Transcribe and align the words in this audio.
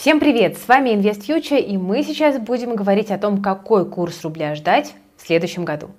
Всем 0.00 0.18
привет! 0.18 0.56
С 0.56 0.66
вами 0.66 0.94
Invest 0.94 1.26
Future 1.26 1.60
и 1.60 1.76
мы 1.76 2.02
сейчас 2.02 2.38
будем 2.38 2.74
говорить 2.74 3.10
о 3.10 3.18
том, 3.18 3.42
какой 3.42 3.84
курс 3.84 4.22
рубля 4.22 4.54
ждать 4.54 4.94
в 5.18 5.26
следующем 5.26 5.66
году. 5.66 5.90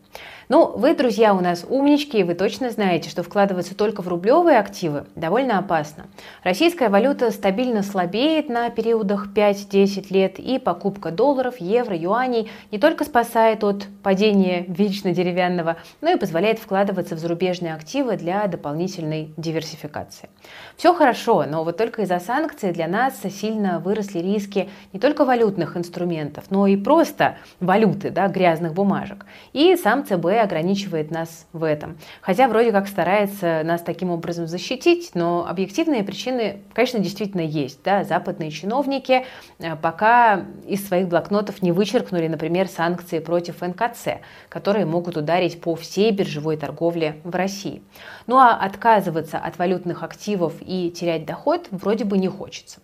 Ну, 0.52 0.68
вы, 0.76 0.94
друзья, 0.94 1.34
у 1.34 1.40
нас 1.40 1.66
умнички, 1.66 2.20
и 2.20 2.24
вы 2.24 2.34
точно 2.34 2.71
знаете, 2.71 3.10
что 3.10 3.24
вкладываться 3.24 3.74
только 3.74 4.02
в 4.02 4.10
рублевые 4.10 4.60
активы 4.60 5.06
довольно 5.15 5.58
опасно. 5.58 6.08
Российская 6.44 6.90
валюта 6.90 7.31
стабильно 7.31 7.84
слабеет 7.84 8.50
на 8.50 8.70
периодах 8.70 9.29
5-10 9.34 10.08
лет, 10.10 10.39
и 10.39 10.60
покупка 10.60 11.12
долларов, 11.12 11.56
евро, 11.60 11.96
юаней 11.96 12.52
не 12.70 12.79
только 12.79 13.06
спасает 13.06 13.63
от 13.63 13.85
падения 14.03 14.66
вечно 14.67 15.13
деревянного, 15.13 15.78
но 16.02 16.12
и 16.12 16.17
позволяет 16.17 16.59
вкладываться 16.59 17.16
в 17.16 17.20
зарубежные 17.20 17.73
активы 17.73 18.17
для 18.17 18.45
дополнительной 18.48 19.34
диверсификации. 19.38 20.30
Все 20.75 20.93
хорошо, 20.93 21.45
но 21.48 21.63
вот 21.63 21.77
только 21.77 22.02
из-за 22.02 22.20
санкций 22.20 22.73
для 22.73 22.89
нас 22.89 23.21
сильно 23.39 23.80
выросли 23.80 24.20
риски 24.20 24.70
не 24.91 24.99
только 24.99 25.23
валютных 25.23 25.77
инструментов, 25.77 26.43
но 26.49 26.67
и 26.67 26.75
просто 26.75 27.38
валюты, 27.62 28.09
да, 28.09 28.27
грязных 28.27 28.73
бумажек. 28.73 29.25
И 29.53 29.77
сам 29.77 30.00
ЦБ 30.03 30.25
ограничивает 30.41 31.11
нас 31.11 31.47
в 31.53 31.63
этом. 31.63 31.97
Хотя 32.21 32.47
вроде 32.47 32.71
как 32.71 32.87
старается 32.87 33.61
нас 33.63 33.81
таким 33.81 34.11
образом 34.11 34.47
защитить, 34.47 35.11
но 35.13 35.47
объективные 35.47 36.03
причины, 36.03 36.61
конечно, 36.73 36.99
действительно 36.99 37.41
есть. 37.41 37.79
Да? 37.83 38.03
Западные 38.03 38.51
чиновники 38.51 39.25
э, 39.59 39.75
пока 39.75 40.45
из 40.67 40.87
своих 40.87 41.07
блокнотов 41.07 41.61
не 41.61 41.71
вычеркнули, 41.71 42.27
например, 42.27 42.67
санкции 42.67 43.19
против 43.19 43.61
НКЦ, 43.61 44.19
которые 44.49 44.85
могут 44.85 45.17
ударить 45.17 45.61
по 45.61 45.75
всей 45.75 46.11
биржевой 46.11 46.57
торговле 46.57 47.17
в 47.23 47.35
России. 47.35 47.81
Ну 48.27 48.38
а 48.38 48.55
отказываться 48.55 49.38
от 49.38 49.57
валютных 49.57 50.03
активов 50.03 50.53
и 50.61 50.91
терять 50.91 51.25
доход 51.25 51.67
вроде 51.71 52.05
бы 52.05 52.17
не 52.17 52.27
хочется. 52.27 52.79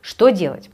Что 0.00 0.30
делать? 0.30 0.70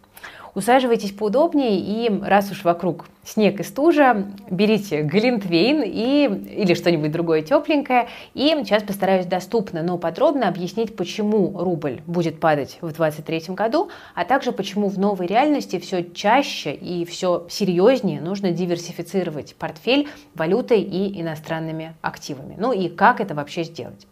Усаживайтесь 0.56 1.12
поудобнее 1.12 1.78
и 1.78 2.10
раз 2.22 2.50
уж 2.50 2.64
вокруг 2.64 3.04
снег 3.24 3.60
и 3.60 3.62
стужа, 3.62 4.26
берите 4.50 5.02
глинтвейн 5.02 5.82
и, 5.84 6.62
или 6.62 6.72
что-нибудь 6.72 7.12
другое 7.12 7.42
тепленькое. 7.42 8.08
И 8.32 8.56
сейчас 8.64 8.82
постараюсь 8.82 9.26
доступно, 9.26 9.82
но 9.82 9.98
подробно 9.98 10.48
объяснить, 10.48 10.96
почему 10.96 11.52
рубль 11.58 12.00
будет 12.06 12.40
падать 12.40 12.78
в 12.80 12.90
2023 12.90 13.54
году, 13.54 13.90
а 14.14 14.24
также 14.24 14.50
почему 14.50 14.88
в 14.88 14.98
новой 14.98 15.26
реальности 15.26 15.78
все 15.78 16.02
чаще 16.02 16.72
и 16.72 17.04
все 17.04 17.46
серьезнее 17.50 18.22
нужно 18.22 18.50
диверсифицировать 18.50 19.56
портфель 19.56 20.08
валютой 20.34 20.80
и 20.80 21.20
иностранными 21.20 21.92
активами. 22.00 22.54
Ну 22.56 22.72
и 22.72 22.88
как 22.88 23.20
это 23.20 23.34
вообще 23.34 23.62
сделать. 23.64 24.06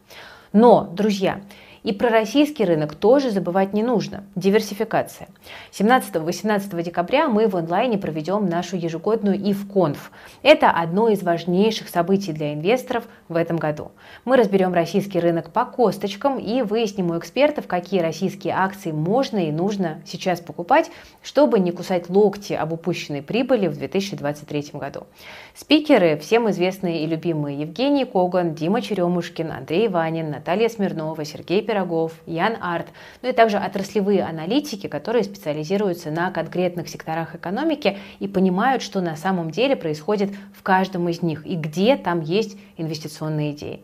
Но, 0.53 0.89
друзья, 0.93 1.41
и 1.85 1.93
про 1.93 2.09
российский 2.09 2.65
рынок 2.65 2.95
тоже 2.95 3.31
забывать 3.31 3.75
не 3.75 3.83
нужно. 3.83 4.25
Диверсификация. 4.35 5.29
17-18 5.71 6.83
декабря 6.83 7.29
мы 7.29 7.47
в 7.47 7.55
онлайне 7.57 7.99
проведем 7.99 8.47
нашу 8.47 8.77
ежегодную 8.77 9.39
IFConf. 9.39 9.99
Это 10.43 10.71
одно 10.71 11.11
из 11.11 11.23
важнейших 11.23 11.91
событий 11.91 12.33
для 12.33 12.55
инвесторов 12.55 13.05
в 13.29 13.37
этом 13.37 13.59
году. 13.59 13.93
Мы 14.25 14.37
разберем 14.39 14.73
российский 14.73 15.21
рынок 15.21 15.51
по 15.51 15.67
косточкам 15.67 16.39
и 16.39 16.63
выясним 16.63 17.11
у 17.11 17.19
экспертов, 17.19 17.67
какие 17.67 18.01
российские 18.01 18.55
акции 18.55 18.91
можно 18.91 19.47
и 19.47 19.53
нужно 19.53 20.01
сейчас 20.07 20.41
покупать, 20.41 20.91
чтобы 21.23 21.61
не 21.61 21.71
кусать 21.71 22.09
локти 22.09 22.55
об 22.55 22.73
упущенной 22.73 23.21
прибыли 23.21 23.67
в 23.67 23.77
2023 23.77 24.71
году. 24.73 25.03
Спикеры 25.55 26.17
всем 26.17 26.49
известные 26.51 27.05
и 27.05 27.07
любимые 27.07 27.61
Евгений 27.61 28.07
Коган, 28.07 28.55
Дима 28.55 28.81
Черемушкин, 28.81 29.53
Андрей 29.53 29.89
Ванин, 29.89 30.31
Наталья 30.31 30.71
Смирнова, 30.71 31.25
Сергей 31.27 31.61
Пирогов, 31.61 31.74
Пирогов, 31.75 32.13
Ян 32.27 32.57
Арт, 32.61 32.87
ну 33.23 33.31
и 33.31 33.33
также 33.33 33.59
отраслевые 33.59 34.23
аналитики, 34.23 34.87
которые 34.87 35.25
специализируются 35.25 36.13
на 36.13 36.31
конкретных 36.31 36.89
секторах 36.89 37.35
экономики 37.35 37.99
и 38.21 38.29
понимают, 38.29 38.81
что 38.81 39.01
на 39.01 39.17
самом 39.17 39.51
деле 39.51 39.75
происходит 39.75 40.31
в 40.57 40.63
каждом 40.63 41.09
из 41.09 41.21
них 41.21 41.45
и 41.45 41.57
где 41.57 41.97
там 41.97 42.21
есть 42.21 42.57
инвестиционные 42.77 43.51
идеи. 43.53 43.81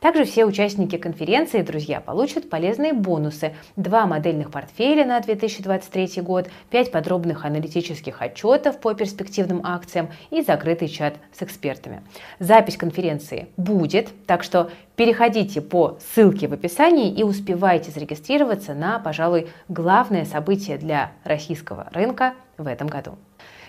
Также 0.00 0.24
все 0.24 0.46
участники 0.46 0.96
конференции, 0.96 1.60
друзья, 1.60 2.00
получат 2.00 2.48
полезные 2.48 2.94
бонусы. 2.94 3.52
Два 3.76 4.06
модельных 4.06 4.50
портфеля 4.50 5.04
на 5.04 5.20
2023 5.20 6.22
год, 6.22 6.48
пять 6.70 6.90
подробных 6.90 7.44
аналитических 7.44 8.22
отчетов 8.22 8.80
по 8.80 8.94
перспективным 8.94 9.60
акциям 9.62 10.08
и 10.30 10.40
закрытый 10.40 10.88
чат 10.88 11.16
с 11.38 11.42
экспертами. 11.42 12.02
Запись 12.38 12.78
конференции 12.78 13.48
будет, 13.58 14.08
так 14.26 14.42
что 14.42 14.70
переходите 14.96 15.60
по 15.60 15.98
ссылке 16.14 16.48
в 16.48 16.54
описании 16.54 17.12
и 17.12 17.22
успевайте 17.22 17.90
зарегистрироваться 17.90 18.72
на, 18.72 18.98
пожалуй, 19.00 19.48
главное 19.68 20.24
событие 20.24 20.78
для 20.78 21.12
российского 21.24 21.88
рынка 21.92 22.32
в 22.56 22.66
этом 22.66 22.88
году. 22.88 23.16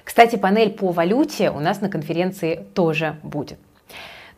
Кстати, 0.05 0.37
панель 0.37 0.71
по 0.71 0.91
валюте 0.91 1.51
у 1.51 1.59
нас 1.59 1.81
на 1.81 1.89
конференции 1.89 2.65
тоже 2.73 3.17
будет. 3.21 3.59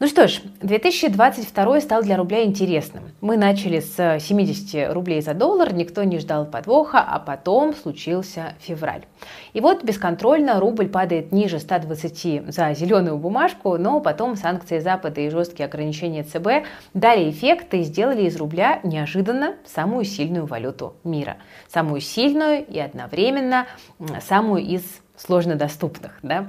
Ну 0.04 0.10
что 0.10 0.28
ж, 0.28 0.42
2022 0.60 1.80
стал 1.80 2.04
для 2.04 2.18
рубля 2.18 2.44
интересным. 2.44 3.06
Мы 3.22 3.38
начали 3.38 3.80
с 3.80 4.20
70 4.20 4.94
рублей 4.94 5.22
за 5.22 5.34
доллар, 5.34 5.74
никто 5.74 6.04
не 6.04 6.20
ждал 6.20 6.46
подвоха, 6.46 7.00
а 7.00 7.20
потом 7.20 7.74
случился 7.74 8.56
февраль. 8.60 9.06
И 9.54 9.62
вот 9.62 9.86
бесконтрольно 9.86 10.60
рубль 10.60 10.90
падает 10.90 11.32
ниже 11.32 11.58
120 11.58 12.54
за 12.54 12.74
зеленую 12.74 13.18
бумажку, 13.18 13.78
но 13.78 14.02
потом 14.02 14.36
санкции 14.36 14.80
Запада 14.80 15.22
и 15.22 15.30
жесткие 15.30 15.68
ограничения 15.68 16.24
ЦБ 16.24 16.68
дали 16.94 17.30
эффект 17.30 17.74
и 17.74 17.84
сделали 17.84 18.24
из 18.24 18.36
рубля 18.36 18.82
неожиданно 18.84 19.56
самую 19.66 20.04
сильную 20.04 20.46
валюту 20.46 20.98
мира. 21.06 21.38
Самую 21.70 22.02
сильную 22.02 22.66
и 22.66 22.78
одновременно 22.78 23.68
самую 24.20 24.64
из 24.66 24.84
сложно 25.16 25.56
доступных. 25.56 26.20
Да? 26.22 26.48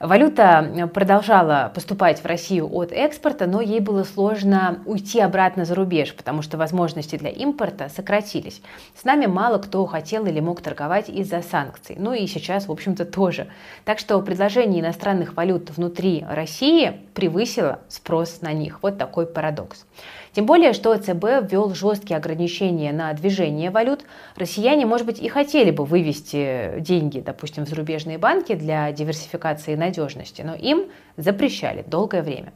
Валюта 0.00 0.90
продолжала 0.92 1.70
поступать 1.72 2.20
в 2.20 2.26
Россию 2.26 2.68
от 2.74 2.90
экспорта, 2.90 3.46
но 3.46 3.60
ей 3.60 3.78
было 3.78 4.02
сложно 4.02 4.82
уйти 4.86 5.20
обратно 5.20 5.64
за 5.64 5.74
рубеж, 5.76 6.14
потому 6.14 6.42
что 6.42 6.58
возможности 6.58 7.16
для 7.16 7.30
импорта 7.30 7.88
сократились. 7.88 8.60
С 8.96 9.04
нами 9.04 9.26
мало 9.26 9.58
кто 9.58 9.86
хотел 9.86 10.26
или 10.26 10.40
мог 10.40 10.60
торговать 10.60 11.08
из-за 11.08 11.42
санкций. 11.42 11.94
Ну 11.98 12.12
и 12.12 12.26
сейчас, 12.26 12.66
в 12.66 12.72
общем-то, 12.72 13.04
тоже. 13.04 13.46
Так 13.84 14.00
что 14.00 14.20
предложение 14.20 14.80
иностранных 14.80 15.36
валют 15.36 15.70
внутри 15.70 16.24
России 16.28 17.00
превысило 17.14 17.78
спрос 17.88 18.40
на 18.40 18.52
них. 18.52 18.80
Вот 18.82 18.98
такой 18.98 19.26
парадокс. 19.26 19.86
Тем 20.32 20.46
более, 20.46 20.72
что 20.72 20.96
ЦБ 20.96 21.48
ввел 21.48 21.72
жесткие 21.74 22.16
ограничения 22.16 22.92
на 22.92 23.12
движение 23.12 23.70
валют. 23.70 24.04
Россияне, 24.34 24.84
может 24.84 25.06
быть, 25.06 25.20
и 25.20 25.28
хотели 25.28 25.70
бы 25.70 25.84
вывести 25.84 26.80
деньги, 26.80 27.20
допустим, 27.20 27.64
в 27.64 27.68
зарубежные 27.68 28.18
банки 28.18 28.54
для 28.54 28.90
диверсификации 28.90 29.76
надежности, 29.84 30.42
но 30.42 30.54
им 30.54 30.86
запрещали 31.16 31.82
долгое 31.86 32.22
время. 32.22 32.52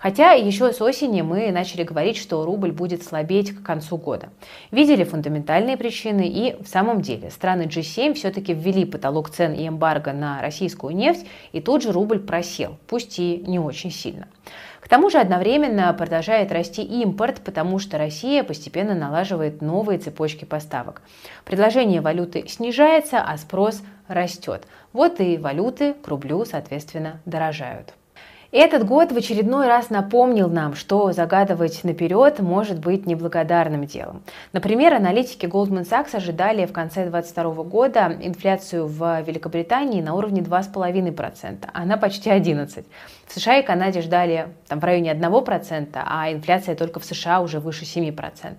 Хотя 0.00 0.32
еще 0.32 0.72
с 0.72 0.80
осени 0.80 1.20
мы 1.20 1.52
начали 1.52 1.82
говорить, 1.82 2.16
что 2.16 2.46
рубль 2.46 2.72
будет 2.72 3.02
слабеть 3.02 3.54
к 3.54 3.62
концу 3.62 3.98
года. 3.98 4.30
Видели 4.70 5.04
фундаментальные 5.04 5.76
причины 5.76 6.26
и 6.26 6.56
в 6.62 6.66
самом 6.66 7.02
деле 7.02 7.30
страны 7.30 7.64
G7 7.64 8.14
все-таки 8.14 8.54
ввели 8.54 8.86
потолок 8.86 9.28
цен 9.28 9.52
и 9.52 9.68
эмбарго 9.68 10.14
на 10.14 10.40
российскую 10.40 10.96
нефть, 10.96 11.26
и 11.52 11.60
тут 11.60 11.82
же 11.82 11.92
рубль 11.92 12.18
просел, 12.18 12.78
пусть 12.86 13.18
и 13.18 13.44
не 13.46 13.58
очень 13.58 13.90
сильно. 13.90 14.26
К 14.80 14.88
тому 14.88 15.10
же 15.10 15.18
одновременно 15.18 15.92
продолжает 15.92 16.50
расти 16.50 16.82
импорт, 16.82 17.42
потому 17.44 17.78
что 17.78 17.98
Россия 17.98 18.42
постепенно 18.42 18.94
налаживает 18.94 19.60
новые 19.60 19.98
цепочки 19.98 20.46
поставок. 20.46 21.02
Предложение 21.44 22.00
валюты 22.00 22.48
снижается, 22.48 23.20
а 23.20 23.36
спрос 23.36 23.82
растет. 24.08 24.66
Вот 24.94 25.20
и 25.20 25.36
валюты 25.36 25.92
к 25.92 26.08
рублю, 26.08 26.46
соответственно, 26.46 27.20
дорожают. 27.26 27.92
Этот 28.52 28.84
год 28.84 29.12
в 29.12 29.16
очередной 29.16 29.68
раз 29.68 29.90
напомнил 29.90 30.48
нам, 30.48 30.74
что 30.74 31.12
загадывать 31.12 31.84
наперед 31.84 32.40
может 32.40 32.80
быть 32.80 33.06
неблагодарным 33.06 33.84
делом. 33.84 34.24
Например, 34.52 34.94
аналитики 34.94 35.46
Goldman 35.46 35.88
Sachs 35.88 36.16
ожидали 36.16 36.66
в 36.66 36.72
конце 36.72 37.08
2022 37.08 37.62
года 37.62 38.16
инфляцию 38.20 38.88
в 38.88 39.20
Великобритании 39.20 40.02
на 40.02 40.16
уровне 40.16 40.40
2,5%, 40.40 41.68
она 41.72 41.96
почти 41.96 42.30
11%. 42.30 42.84
В 43.28 43.32
США 43.32 43.58
и 43.58 43.62
Канаде 43.62 44.02
ждали 44.02 44.48
там, 44.66 44.80
в 44.80 44.84
районе 44.84 45.12
1%, 45.12 45.88
а 45.94 46.32
инфляция 46.32 46.74
только 46.74 46.98
в 46.98 47.04
США 47.04 47.42
уже 47.42 47.60
выше 47.60 47.84
7%. 47.84 48.56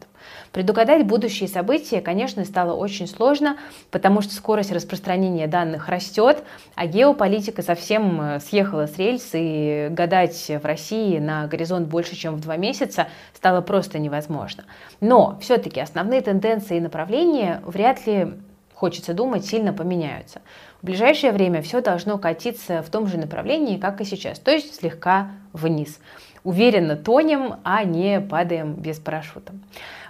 Предугадать 0.53 1.05
будущие 1.05 1.49
события, 1.49 1.99
конечно, 1.99 2.45
стало 2.45 2.73
очень 2.73 3.07
сложно, 3.07 3.57
потому 3.89 4.21
что 4.21 4.33
скорость 4.33 4.71
распространения 4.71 5.47
данных 5.47 5.89
растет, 5.89 6.43
а 6.75 6.87
геополитика 6.87 7.61
совсем 7.61 8.21
э, 8.21 8.39
съехала 8.39 8.87
с 8.87 8.97
рельс, 8.97 9.29
и 9.33 9.80
гадать 9.89 10.49
в 10.49 10.65
России 10.65 11.19
на 11.19 11.47
горизонт 11.47 11.87
больше, 11.87 12.15
чем 12.15 12.35
в 12.35 12.41
два 12.41 12.57
месяца, 12.57 13.07
стало 13.33 13.61
просто 13.61 13.99
невозможно. 13.99 14.65
Но 14.99 15.37
все-таки 15.41 15.79
основные 15.79 16.21
тенденции 16.21 16.77
и 16.77 16.81
направления 16.81 17.61
вряд 17.65 18.05
ли 18.05 18.33
хочется 18.73 19.13
думать, 19.13 19.45
сильно 19.45 19.73
поменяются. 19.73 20.41
В 20.81 20.87
ближайшее 20.87 21.31
время 21.31 21.61
все 21.61 21.81
должно 21.81 22.17
катиться 22.17 22.81
в 22.81 22.89
том 22.89 23.07
же 23.07 23.17
направлении, 23.17 23.77
как 23.77 24.01
и 24.01 24.05
сейчас, 24.05 24.39
то 24.39 24.49
есть 24.49 24.75
слегка 24.75 25.29
вниз. 25.53 25.99
Уверенно 26.43 26.95
тонем, 26.95 27.57
а 27.63 27.83
не 27.83 28.19
падаем 28.19 28.73
без 28.73 28.97
парашюта. 28.97 29.53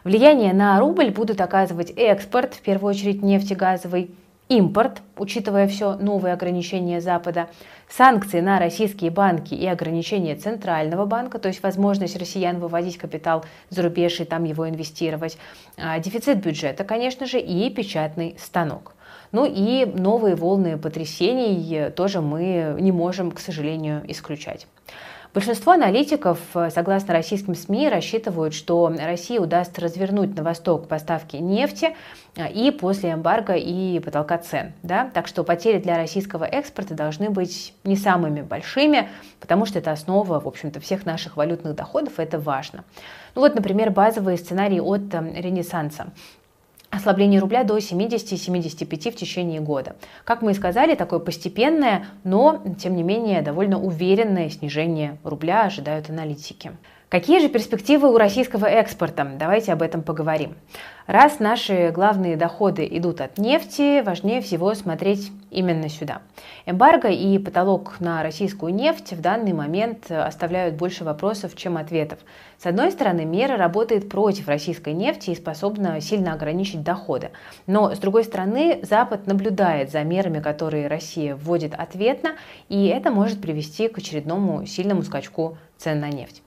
Влияние 0.06 0.54
на 0.54 0.80
рубль 0.80 1.12
будут 1.12 1.42
оказывать 1.42 1.92
экспорт, 1.98 2.54
в 2.54 2.62
первую 2.62 2.92
очередь 2.92 3.22
нефтегазовый, 3.22 4.12
импорт, 4.58 5.02
учитывая 5.18 5.68
все 5.68 5.96
новые 5.96 6.34
ограничения 6.34 7.00
Запада, 7.00 7.48
санкции 7.88 8.42
на 8.42 8.60
российские 8.60 9.10
банки 9.10 9.54
и 9.54 9.66
ограничения 9.66 10.36
Центрального 10.36 11.06
банка, 11.06 11.40
то 11.40 11.48
есть 11.48 11.64
возможность 11.64 12.18
россиян 12.18 12.60
выводить 12.60 12.98
капитал 12.98 13.46
за 13.70 13.84
рубеж 13.84 14.20
и 14.20 14.26
там 14.26 14.44
его 14.44 14.68
инвестировать, 14.68 15.38
а, 15.78 16.00
дефицит 16.00 16.44
бюджета, 16.44 16.84
конечно 16.84 17.26
же, 17.26 17.40
и 17.40 17.70
печатный 17.70 18.36
станок. 18.40 18.94
Ну 19.32 19.46
и 19.46 19.86
новые 19.86 20.36
волны 20.36 20.78
потрясений 20.78 21.90
тоже 21.92 22.20
мы 22.20 22.76
не 22.80 22.92
можем, 22.92 23.32
к 23.32 23.40
сожалению, 23.40 24.04
исключать. 24.10 24.68
Большинство 25.34 25.72
аналитиков, 25.72 26.40
э, 26.56 26.70
согласно 26.72 27.14
российским 27.14 27.56
СМИ, 27.56 27.88
рассчитывают, 27.88 28.54
что 28.54 28.94
России 29.00 29.38
удастся 29.38 29.80
развернуть 29.80 30.36
на 30.36 30.44
восток 30.44 30.90
поставки 30.90 31.38
нефти 31.38 31.96
э, 32.36 32.52
и 32.52 32.70
после 32.70 33.14
эмбарго 33.14 33.54
и 33.54 34.02
потолка 34.02 34.38
цен. 34.40 34.74
Да? 34.84 35.10
Так 35.14 35.28
что 35.28 35.46
потери 35.46 35.80
для 35.80 35.96
российского 35.96 36.44
экспорта 36.44 36.96
должны 36.96 37.30
быть 37.30 37.74
не 37.86 37.96
самыми 37.96 38.42
большими, 38.42 39.08
потому 39.40 39.66
что 39.66 39.80
это 39.80 39.94
основа, 39.94 40.42
в 40.42 40.48
общем-то, 40.50 40.82
всех 40.82 41.06
наших 41.06 41.38
валютных 41.38 41.76
доходов, 41.76 42.20
это 42.20 42.38
важно. 42.38 42.84
Ну 43.34 43.40
вот, 43.40 43.56
например, 43.56 43.90
базовый 43.92 44.38
сценарий 44.38 44.82
от 44.82 45.14
э, 45.14 45.42
Ренессанса 45.42 46.08
ослабление 46.92 47.40
рубля 47.40 47.64
до 47.64 47.78
70-75 47.78 49.12
в 49.12 49.16
течение 49.16 49.62
года. 49.62 49.96
Как 50.24 50.42
мы 50.42 50.52
и 50.52 50.54
сказали, 50.54 50.96
такое 50.96 51.20
постепенное, 51.20 52.06
но, 52.24 52.62
тем 52.80 52.96
не 52.96 53.04
менее, 53.04 53.42
довольно 53.42 53.82
уверенное 53.82 54.50
снижение 54.50 55.18
рубля 55.24 55.64
ожидают 55.64 56.10
аналитики. 56.10 56.72
Какие 57.12 57.42
же 57.42 57.50
перспективы 57.50 58.10
у 58.10 58.18
российского 58.18 58.68
экспорта? 58.68 59.30
Давайте 59.38 59.74
об 59.74 59.82
этом 59.82 60.02
поговорим. 60.02 60.56
Раз 61.08 61.40
наши 61.40 61.92
главные 61.94 62.38
доходы 62.38 62.88
идут 62.90 63.20
от 63.20 63.38
нефти, 63.38 64.02
важнее 64.02 64.40
всего 64.40 64.74
смотреть 64.76 65.30
именно 65.50 65.90
сюда. 65.90 66.22
Эмбарго 66.66 67.10
и 67.10 67.38
потолок 67.38 68.00
на 68.00 68.24
российскую 68.24 68.74
нефть 68.74 69.12
в 69.12 69.20
данный 69.20 69.52
момент 69.52 70.10
оставляют 70.10 70.76
больше 70.76 71.04
вопросов, 71.04 71.54
чем 71.58 71.76
ответов. 71.76 72.20
С 72.58 72.66
одной 72.66 72.94
стороны, 72.94 73.26
мера 73.26 73.58
работает 73.58 74.08
против 74.08 74.48
российской 74.48 74.94
нефти 74.94 75.32
и 75.32 75.36
способна 75.36 76.00
сильно 76.00 76.32
ограничить 76.32 76.82
доходы. 76.82 77.32
Но, 77.68 77.94
с 77.94 78.00
другой 78.00 78.24
стороны, 78.24 78.80
Запад 78.84 79.28
наблюдает 79.28 79.92
за 79.92 80.02
мерами, 80.06 80.40
которые 80.40 80.88
Россия 80.88 81.36
вводит 81.36 81.74
ответно, 81.74 82.38
и 82.70 82.86
это 82.86 83.12
может 83.12 83.42
привести 83.42 83.90
к 83.90 83.98
очередному 83.98 84.66
сильному 84.66 85.04
скачку 85.04 85.58
цен 85.78 86.00
на 86.00 86.08
нефть 86.08 86.42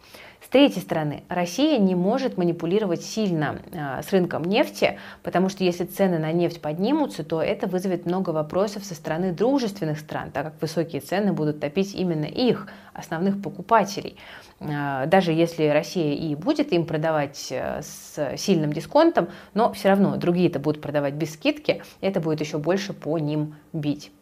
третьей 0.54 0.82
стороны, 0.82 1.24
Россия 1.28 1.80
не 1.80 1.96
может 1.96 2.38
манипулировать 2.38 3.02
сильно 3.02 3.58
э, 3.72 4.02
с 4.02 4.12
рынком 4.12 4.44
нефти, 4.44 5.00
потому 5.24 5.48
что 5.48 5.64
если 5.64 5.84
цены 5.84 6.20
на 6.20 6.30
нефть 6.30 6.60
поднимутся, 6.60 7.24
то 7.24 7.42
это 7.42 7.66
вызовет 7.66 8.06
много 8.06 8.30
вопросов 8.30 8.84
со 8.84 8.94
стороны 8.94 9.32
дружественных 9.32 9.98
стран, 9.98 10.30
так 10.30 10.44
как 10.44 10.62
высокие 10.62 11.00
цены 11.00 11.32
будут 11.32 11.58
топить 11.58 11.92
именно 11.92 12.26
их, 12.26 12.68
основных 12.92 13.42
покупателей. 13.42 14.16
Э, 14.60 15.06
даже 15.08 15.32
если 15.32 15.66
Россия 15.66 16.14
и 16.14 16.36
будет 16.36 16.72
им 16.72 16.86
продавать 16.86 17.48
э, 17.50 17.82
с 17.82 18.36
сильным 18.36 18.72
дисконтом, 18.72 19.30
но 19.54 19.72
все 19.72 19.88
равно 19.88 20.16
другие-то 20.16 20.60
будут 20.60 20.80
продавать 20.80 21.14
без 21.14 21.34
скидки, 21.34 21.82
это 22.00 22.20
будет 22.20 22.38
еще 22.38 22.58
больше 22.58 22.92
по 22.92 23.18
ним 23.18 23.56
бить. 23.72 24.12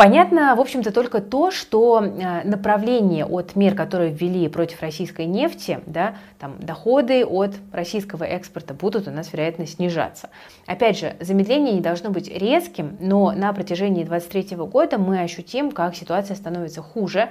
Понятно, 0.00 0.56
в 0.56 0.60
общем-то, 0.60 0.92
только 0.92 1.20
то, 1.20 1.50
что 1.50 2.02
э, 2.02 2.48
направление 2.48 3.26
от 3.26 3.54
мер, 3.54 3.74
которые 3.74 4.10
ввели 4.10 4.48
против 4.48 4.80
российской 4.80 5.26
нефти, 5.26 5.80
да, 5.84 6.14
там, 6.38 6.56
доходы 6.58 7.22
от 7.22 7.56
российского 7.70 8.24
экспорта 8.24 8.72
будут 8.72 9.08
у 9.08 9.10
нас, 9.10 9.30
вероятно, 9.30 9.66
снижаться. 9.66 10.30
Опять 10.64 10.98
же, 10.98 11.16
замедление 11.20 11.74
не 11.74 11.82
должно 11.82 12.08
быть 12.08 12.30
резким, 12.34 12.96
но 12.98 13.32
на 13.32 13.52
протяжении 13.52 14.02
2023 14.04 14.56
года 14.64 14.96
мы 14.96 15.20
ощутим, 15.20 15.70
как 15.70 15.94
ситуация 15.94 16.34
становится 16.34 16.80
хуже, 16.80 17.28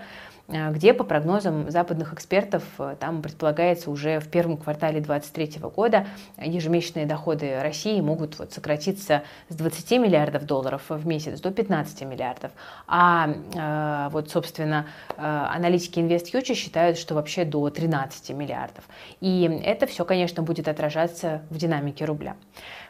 где, 0.49 0.93
по 0.93 1.03
прогнозам 1.03 1.69
западных 1.69 2.13
экспертов, 2.13 2.63
э, 2.79 2.95
там 2.99 3.21
предполагается 3.21 3.91
уже 3.91 4.19
в 4.19 4.29
первом 4.29 4.57
квартале 4.57 4.99
2023 4.99 5.61
года 5.69 6.07
ежемесячные 6.37 7.05
доходы 7.05 7.61
России 7.61 8.01
могут 8.01 8.39
вот 8.39 8.51
сократиться 8.51 9.23
с 9.49 9.55
20 9.55 9.91
миллиардов 9.99 10.45
долларов 10.45 10.83
в 10.89 11.05
месяц 11.05 11.39
до 11.39 11.51
15 11.51 12.01
миллиардов. 12.01 12.51
А 12.87 13.29
э, 13.29 14.09
вот, 14.11 14.31
собственно, 14.31 14.87
аналитики 15.17 15.99
InvestFuture 15.99 16.55
считают, 16.55 16.97
что 16.97 17.13
вообще 17.15 17.45
до 17.45 17.69
13 17.69 18.31
миллиардов. 18.31 18.83
И 19.21 19.61
это 19.63 19.85
все, 19.85 20.03
конечно, 20.05 20.41
будет 20.41 20.67
отражаться 20.67 21.43
в 21.49 21.57
динамике 21.57 22.05
рубля. 22.05 22.35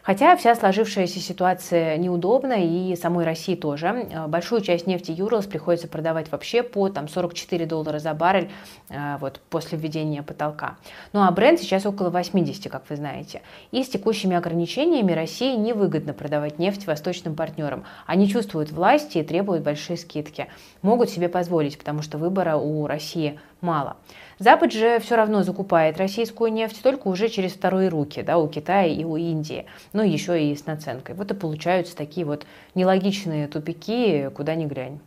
Хотя 0.02 0.36
вся 0.36 0.54
сложившаяся 0.54 1.20
ситуация 1.20 1.96
неудобна 1.96 2.54
и 2.54 2.96
самой 2.96 3.24
России 3.24 3.54
тоже. 3.54 4.08
Большую 4.28 4.62
часть 4.62 4.86
нефти 4.86 5.10
Юрлс 5.10 5.46
приходится 5.46 5.88
продавать 5.88 6.32
вообще 6.32 6.62
по 6.62 6.88
там, 6.88 7.08
44 7.08 7.66
доллара 7.66 7.98
за 7.98 8.14
баррель 8.14 8.50
э, 8.88 9.16
вот, 9.20 9.40
после 9.50 9.78
введения 9.78 10.22
потолка. 10.22 10.76
Ну 11.12 11.20
а 11.20 11.30
бренд 11.30 11.60
сейчас 11.60 11.86
около 11.86 12.10
80, 12.10 12.70
как 12.70 12.84
вы 12.88 12.96
знаете. 12.96 13.42
И 13.70 13.82
с 13.82 13.88
текущими 13.88 14.36
ограничениями 14.36 15.12
России 15.12 15.54
невыгодно 15.56 16.12
продавать 16.12 16.58
нефть 16.58 16.86
восточным 16.86 17.34
партнерам. 17.34 17.84
Они 18.06 18.28
чувствуют 18.28 18.72
власти 18.72 19.18
и 19.18 19.22
требуют 19.22 19.62
большие 19.62 19.96
скидки. 19.96 20.46
Могут 20.82 21.10
себе 21.10 21.28
позволить, 21.28 21.78
потому 21.78 22.02
что 22.02 22.18
выбора 22.18 22.56
у 22.56 22.86
России 22.86 23.38
мало. 23.60 23.96
Запад 24.40 24.72
же 24.72 24.98
все 25.00 25.16
равно 25.16 25.42
закупает 25.42 25.98
российскую 25.98 26.50
нефть 26.50 26.82
только 26.82 27.08
уже 27.08 27.28
через 27.28 27.52
вторые 27.52 27.90
руки, 27.90 28.22
да, 28.22 28.38
у 28.38 28.48
Китая 28.48 28.86
и 28.86 29.04
у 29.04 29.18
Индии, 29.18 29.66
ну 29.92 30.02
еще 30.02 30.42
и 30.42 30.56
с 30.56 30.64
наценкой. 30.64 31.14
Вот 31.14 31.30
и 31.30 31.34
получаются 31.34 31.94
такие 31.94 32.24
вот 32.24 32.46
нелогичные 32.74 33.48
тупики, 33.48 34.30
куда 34.34 34.54
ни 34.54 34.64
глянь. 34.64 35.00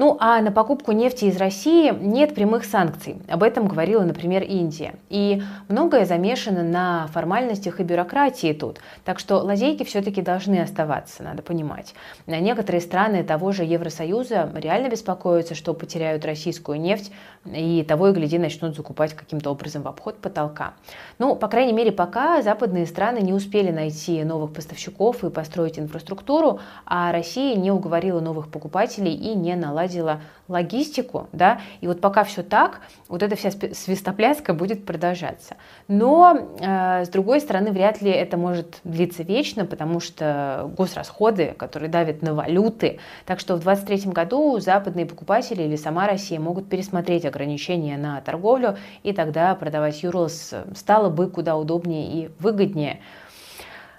Ну 0.00 0.16
а 0.18 0.40
на 0.40 0.50
покупку 0.50 0.92
нефти 0.92 1.26
из 1.26 1.36
России 1.36 1.92
нет 1.92 2.34
прямых 2.34 2.64
санкций. 2.64 3.20
Об 3.28 3.42
этом 3.42 3.68
говорила, 3.68 4.02
например, 4.02 4.42
Индия. 4.42 4.94
И 5.10 5.42
многое 5.68 6.06
замешано 6.06 6.62
на 6.62 7.06
формальностях 7.08 7.80
и 7.80 7.82
бюрократии 7.82 8.54
тут. 8.54 8.78
Так 9.04 9.18
что 9.18 9.40
лазейки 9.40 9.82
все-таки 9.84 10.22
должны 10.22 10.62
оставаться, 10.62 11.22
надо 11.22 11.42
понимать. 11.42 11.92
Некоторые 12.26 12.80
страны 12.80 13.24
того 13.24 13.52
же 13.52 13.62
Евросоюза 13.62 14.50
реально 14.54 14.88
беспокоятся, 14.88 15.54
что 15.54 15.74
потеряют 15.74 16.24
российскую 16.24 16.80
нефть 16.80 17.12
и 17.44 17.84
того 17.86 18.08
и 18.08 18.12
гляди 18.12 18.38
начнут 18.38 18.74
закупать 18.74 19.12
каким-то 19.12 19.50
образом 19.50 19.82
в 19.82 19.88
обход 19.88 20.16
потолка. 20.16 20.72
Ну, 21.18 21.36
по 21.36 21.48
крайней 21.48 21.74
мере, 21.74 21.92
пока 21.92 22.40
западные 22.40 22.86
страны 22.86 23.18
не 23.18 23.34
успели 23.34 23.70
найти 23.70 24.24
новых 24.24 24.54
поставщиков 24.54 25.22
и 25.24 25.28
построить 25.28 25.78
инфраструктуру, 25.78 26.60
а 26.86 27.12
Россия 27.12 27.54
не 27.54 27.70
уговорила 27.70 28.20
новых 28.20 28.48
покупателей 28.48 29.12
и 29.12 29.34
не 29.34 29.56
наладила 29.56 29.89
наладила 29.90 30.20
логистику, 30.48 31.28
да, 31.32 31.60
и 31.80 31.86
вот 31.86 32.00
пока 32.00 32.24
все 32.24 32.42
так, 32.42 32.80
вот 33.08 33.22
эта 33.22 33.36
вся 33.36 33.50
свистопляска 33.50 34.52
будет 34.54 34.84
продолжаться. 34.84 35.56
Но, 35.88 36.56
э, 36.60 37.04
с 37.04 37.08
другой 37.08 37.40
стороны, 37.40 37.70
вряд 37.70 38.02
ли 38.02 38.10
это 38.10 38.36
может 38.36 38.80
длиться 38.84 39.22
вечно, 39.22 39.64
потому 39.64 40.00
что 40.00 40.70
госрасходы, 40.76 41.54
которые 41.56 41.88
давят 41.88 42.22
на 42.22 42.34
валюты, 42.34 42.98
так 43.26 43.38
что 43.38 43.54
в 43.54 43.60
2023 43.60 44.12
году 44.12 44.58
западные 44.58 45.06
покупатели 45.06 45.62
или 45.62 45.76
сама 45.76 46.06
Россия 46.06 46.40
могут 46.40 46.68
пересмотреть 46.68 47.24
ограничения 47.24 47.96
на 47.96 48.20
торговлю, 48.20 48.76
и 49.02 49.12
тогда 49.12 49.54
продавать 49.54 50.02
Юрлс 50.02 50.54
стало 50.74 51.10
бы 51.10 51.28
куда 51.28 51.56
удобнее 51.56 52.06
и 52.06 52.30
выгоднее. 52.38 53.00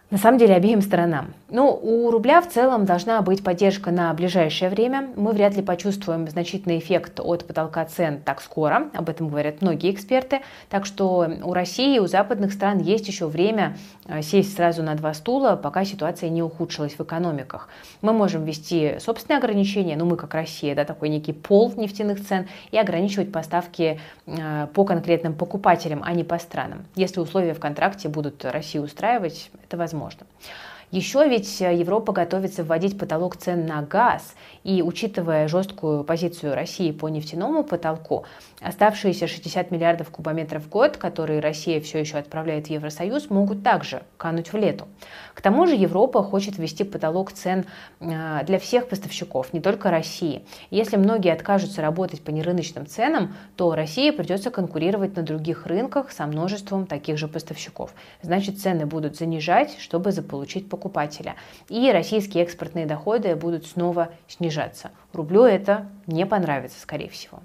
На 0.10 0.18
самом 0.18 0.38
деле 0.38 0.56
обеим 0.56 0.82
сторонам. 0.82 1.34
Ну, 1.52 1.78
у 1.82 2.10
рубля 2.12 2.42
в 2.42 2.50
целом 2.50 2.86
должна 2.86 3.22
быть 3.22 3.44
поддержка 3.44 3.92
на 3.92 4.14
ближайшее 4.14 4.70
время. 4.70 5.10
Мы 5.16 5.32
вряд 5.34 5.56
ли 5.56 5.62
почувствуем 5.62 6.28
значительный 6.28 6.80
эффект 6.80 7.20
от 7.20 7.46
потолка 7.46 7.86
цен 7.86 8.22
так 8.24 8.42
скоро. 8.42 8.90
Об 8.94 9.10
этом 9.10 9.30
говорят 9.30 9.62
многие 9.62 9.92
эксперты. 9.92 10.42
Так 10.70 10.86
что 10.86 11.30
у 11.44 11.54
России 11.54 11.98
и 11.98 12.00
у 12.00 12.08
западных 12.08 12.54
стран 12.54 12.80
есть 12.80 13.08
еще 13.08 13.28
время 13.28 13.78
э, 14.08 14.22
сесть 14.22 14.56
сразу 14.56 14.82
на 14.82 14.96
два 14.96 15.14
стула, 15.14 15.56
пока 15.56 15.86
ситуация 15.86 16.30
не 16.30 16.42
ухудшилась 16.42 16.94
в 16.94 17.02
экономиках. 17.02 17.70
Мы 18.02 18.14
можем 18.14 18.44
ввести 18.44 18.98
собственные 19.00 19.38
ограничения, 19.38 19.96
ну 19.96 20.06
мы 20.06 20.18
как 20.18 20.34
Россия, 20.34 20.74
да, 20.74 20.86
такой 20.86 21.10
некий 21.10 21.34
пол 21.34 21.74
нефтяных 21.76 22.26
цен, 22.26 22.48
и 22.72 22.78
ограничивать 22.78 23.32
поставки 23.32 24.00
э, 24.26 24.68
по 24.74 24.84
конкретным 24.84 25.34
покупателям, 25.34 26.02
а 26.04 26.14
не 26.14 26.24
по 26.24 26.40
странам. 26.40 26.86
Если 26.96 27.20
условия 27.20 27.54
в 27.54 27.60
контракте 27.60 28.10
будут 28.10 28.44
Россию 28.46 28.84
устраивать, 28.84 29.52
это 29.68 29.78
возможно 29.78 29.92
возможно. 29.92 30.26
Еще 30.92 31.26
ведь 31.28 31.62
Европа 31.62 32.12
готовится 32.12 32.66
вводить 32.66 33.00
потолок 33.00 33.38
цен 33.38 33.66
на 33.66 33.82
газ, 33.82 34.36
и 34.64 34.82
учитывая 34.82 35.48
жесткую 35.48 36.04
позицию 36.04 36.54
России 36.54 36.92
по 36.92 37.08
нефтяному 37.08 37.64
потолку, 37.64 38.26
оставшиеся 38.60 39.28
60 39.28 39.72
миллиардов 39.72 40.10
кубометров 40.10 40.64
в 40.64 40.70
год, 40.70 40.98
которые 40.98 41.40
Россия 41.40 41.80
все 41.80 42.00
еще 42.00 42.18
отправляет 42.18 42.68
в 42.68 42.70
Евросоюз, 42.70 43.30
могут 43.30 43.64
также 43.64 44.04
кануть 44.18 44.52
в 44.52 44.58
лету. 44.58 44.88
К 45.34 45.42
тому 45.42 45.66
же 45.66 45.76
Европа 45.76 46.22
хочет 46.24 46.58
ввести 46.58 46.84
потолок 46.84 47.32
цен 47.32 47.66
э, 48.02 48.44
для 48.46 48.60
всех 48.60 48.90
поставщиков, 48.90 49.54
не 49.54 49.62
только 49.62 49.90
России. 49.90 50.44
Если 50.72 50.98
многие 50.98 51.32
откажутся 51.32 51.82
работать 51.82 52.22
по 52.22 52.32
нерыночным 52.32 52.86
ценам, 52.86 53.34
то 53.56 53.74
России 53.76 54.12
придется 54.12 54.52
конкурировать 54.52 55.16
на 55.16 55.24
других 55.24 55.66
рынках 55.66 56.12
со 56.12 56.28
множеством 56.28 56.86
таких 56.86 57.18
же 57.18 57.30
поставщиков. 57.30 57.94
Значит, 58.22 58.60
цены 58.60 58.86
будут 58.86 59.16
занижать, 59.16 59.78
чтобы 59.80 60.12
заполучить 60.12 60.68
покупателей 60.70 60.81
покупателя. 60.82 61.36
И 61.70 61.92
российские 61.92 62.44
экспортные 62.44 62.88
доходы 62.88 63.36
будут 63.36 63.68
снова 63.68 64.10
снижаться. 64.28 64.90
Рублю 65.14 65.44
это 65.44 65.88
не 66.08 66.26
понравится, 66.26 66.80
скорее 66.80 67.10
всего. 67.10 67.40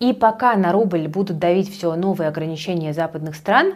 И 0.00 0.12
пока 0.12 0.54
на 0.56 0.72
рубль 0.72 1.08
будут 1.08 1.38
давить 1.38 1.72
все 1.72 1.94
новые 1.96 2.28
ограничения 2.28 2.92
западных 2.92 3.34
стран, 3.34 3.74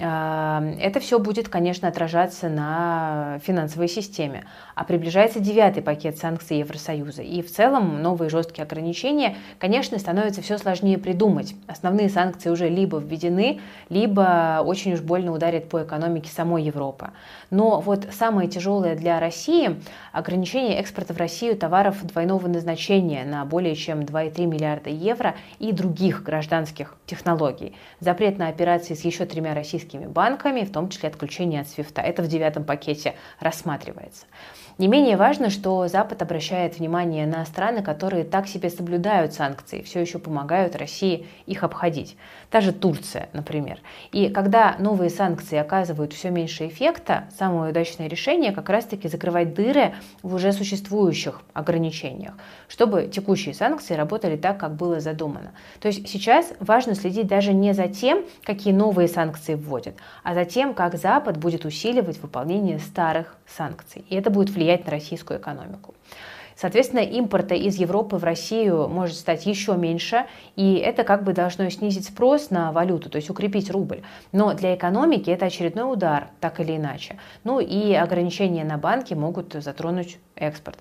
а, 0.00 0.64
это 0.80 0.98
все 0.98 1.20
будет, 1.20 1.48
конечно, 1.48 1.86
отражаться 1.86 2.48
на 2.48 3.38
финансовой 3.44 3.88
системе. 3.88 4.44
А 4.74 4.82
приближается 4.82 5.38
девятый 5.38 5.82
пакет 5.82 6.18
санкций 6.18 6.58
Евросоюза. 6.58 7.22
И 7.22 7.40
в 7.40 7.52
целом 7.52 8.02
новые 8.02 8.28
жесткие 8.28 8.64
ограничения, 8.64 9.36
конечно, 9.58 9.98
становятся 9.98 10.42
все 10.42 10.58
сложнее 10.58 10.98
придумать. 10.98 11.54
Основные 11.68 12.08
санкции 12.08 12.50
уже 12.50 12.68
либо 12.68 12.98
введены, 12.98 13.60
либо 13.88 14.60
очень 14.64 14.94
уж 14.94 15.00
больно 15.02 15.32
ударят 15.32 15.68
по 15.68 15.84
экономике 15.84 16.30
самой 16.30 16.64
Европы. 16.64 17.10
Но 17.50 17.80
вот 17.80 18.08
самое 18.10 18.48
тяжелое 18.48 18.96
для 18.96 19.20
России– 19.20 19.80
ограничение 20.12 20.78
экспорта 20.78 21.14
в 21.14 21.18
Россию 21.18 21.56
товаров 21.56 22.04
двойного 22.04 22.48
назначения 22.48 23.24
на 23.24 23.44
более 23.44 23.76
чем 23.76 24.00
2,3 24.00 24.46
миллиарда 24.46 24.90
евро 24.90 25.36
и 25.58 25.72
других 25.72 26.22
гражданских 26.22 26.94
технологий. 27.06 27.74
Запрет 28.00 28.38
на 28.38 28.48
операции 28.48 28.94
с 28.94 29.04
еще 29.04 29.24
тремя 29.26 29.54
российскими 29.54 30.06
банками, 30.06 30.62
в 30.62 30.72
том 30.72 30.88
числе 30.88 31.08
отключение 31.08 31.60
от 31.60 31.68
свифта. 31.68 32.02
Это 32.02 32.22
в 32.22 32.28
девятом 32.28 32.64
пакете 32.64 33.14
рассматривается. 33.40 34.26
Не 34.78 34.88
менее 34.88 35.16
важно, 35.16 35.48
что 35.48 35.88
Запад 35.88 36.20
обращает 36.20 36.78
внимание 36.78 37.26
на 37.26 37.46
страны, 37.46 37.82
которые 37.82 38.24
так 38.24 38.46
себе 38.46 38.68
соблюдают 38.68 39.32
санкции, 39.32 39.80
все 39.80 40.00
еще 40.02 40.18
помогают 40.18 40.76
России 40.76 41.26
их 41.46 41.62
обходить. 41.62 42.18
Та 42.50 42.60
же 42.60 42.72
Турция, 42.74 43.30
например. 43.32 43.78
И 44.12 44.28
когда 44.28 44.76
новые 44.78 45.08
санкции 45.08 45.56
оказывают 45.56 46.12
все 46.12 46.28
меньше 46.28 46.66
эффекта, 46.66 47.24
самое 47.38 47.70
удачное 47.70 48.06
решение 48.06 48.52
как 48.52 48.68
раз-таки 48.68 49.08
закрывать 49.08 49.54
дыры 49.54 49.94
в 50.22 50.34
уже 50.34 50.52
существующих 50.52 51.40
ограничениях, 51.54 52.34
чтобы 52.68 53.08
текущие 53.10 53.54
санкции 53.54 53.94
работали 53.94 54.36
так, 54.36 54.58
как 54.58 54.76
было 54.76 55.00
задумано. 55.00 55.52
То 55.80 55.88
есть 55.88 56.06
сейчас 56.06 56.52
важно 56.60 56.94
следить 56.94 57.28
даже 57.28 57.54
не 57.54 57.72
за 57.72 57.88
тем, 57.88 58.26
какие 58.44 58.74
новые 58.74 59.08
санкции 59.08 59.54
вводят, 59.54 59.94
а 60.22 60.34
за 60.34 60.44
тем, 60.44 60.74
как 60.74 60.98
Запад 60.98 61.38
будет 61.38 61.64
усиливать 61.64 62.20
выполнение 62.20 62.78
старых 62.78 63.36
санкций. 63.46 64.04
И 64.10 64.14
это 64.14 64.28
будет 64.28 64.50
влиять 64.50 64.65
на 64.66 64.88
российскую 64.88 65.40
экономику. 65.40 65.94
Соответственно, 66.56 67.00
импорта 67.00 67.54
из 67.54 67.76
Европы 67.76 68.16
в 68.16 68.24
Россию 68.24 68.88
может 68.88 69.16
стать 69.16 69.44
еще 69.44 69.76
меньше, 69.76 70.24
и 70.56 70.76
это 70.76 71.04
как 71.04 71.22
бы 71.22 71.34
должно 71.34 71.68
снизить 71.68 72.06
спрос 72.06 72.48
на 72.48 72.72
валюту, 72.72 73.10
то 73.10 73.16
есть 73.16 73.28
укрепить 73.28 73.70
рубль. 73.70 74.00
Но 74.32 74.54
для 74.54 74.74
экономики 74.74 75.28
это 75.28 75.46
очередной 75.46 75.92
удар, 75.92 76.28
так 76.40 76.58
или 76.60 76.76
иначе. 76.76 77.18
Ну 77.44 77.60
и 77.60 77.92
ограничения 77.92 78.64
на 78.64 78.78
банки 78.78 79.12
могут 79.12 79.52
затронуть 79.52 80.18
экспорт 80.34 80.78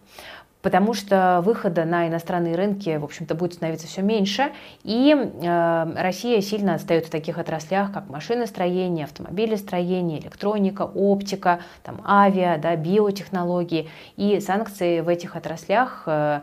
потому 0.65 0.95
что 0.95 1.43
выхода 1.45 1.85
на 1.85 2.07
иностранные 2.07 2.55
рынки, 2.55 2.97
в 2.97 3.03
общем-то, 3.03 3.35
будет 3.35 3.53
становиться 3.53 3.85
все 3.85 4.01
меньше, 4.01 4.51
и 4.83 5.15
э, 5.15 5.93
Россия 5.95 6.41
сильно 6.41 6.73
отстает 6.73 7.05
в 7.05 7.11
таких 7.11 7.37
отраслях, 7.37 7.93
как 7.93 8.09
машиностроение, 8.09 9.05
автомобилестроение, 9.05 10.19
электроника, 10.19 10.81
оптика, 10.81 11.59
там, 11.83 12.01
авиа, 12.03 12.57
да, 12.57 12.75
биотехнологии, 12.77 13.89
и 14.17 14.39
санкции 14.39 15.01
в 15.01 15.07
этих 15.07 15.35
отраслях 15.35 16.01
э, 16.07 16.41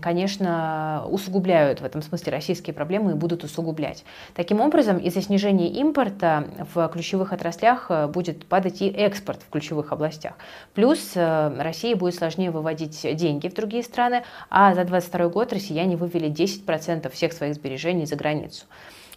конечно, 0.00 1.04
усугубляют 1.10 1.80
в 1.80 1.84
этом 1.84 2.02
смысле 2.02 2.32
российские 2.32 2.74
проблемы 2.74 3.12
и 3.12 3.14
будут 3.14 3.44
усугублять. 3.44 4.04
Таким 4.34 4.60
образом, 4.60 4.98
из-за 4.98 5.22
снижения 5.22 5.68
импорта 5.68 6.48
в 6.74 6.88
ключевых 6.88 7.32
отраслях 7.32 7.86
э, 7.90 8.06
будет 8.06 8.46
падать 8.46 8.82
и 8.82 8.88
экспорт 8.88 9.42
в 9.42 9.50
ключевых 9.50 9.92
областях. 9.92 10.34
Плюс 10.74 11.12
э, 11.14 11.60
России 11.60 11.94
будет 11.94 12.14
сложнее 12.14 12.50
выводить 12.50 13.06
деньги 13.16 13.48
в 13.48 13.54
другие 13.54 13.82
страны, 13.82 14.24
а 14.50 14.74
за 14.74 14.84
2022 14.84 15.28
год 15.28 15.52
россияне 15.52 15.96
вывели 15.96 16.30
10% 16.30 17.10
всех 17.10 17.32
своих 17.32 17.54
сбережений 17.54 18.06
за 18.06 18.16
границу. 18.16 18.66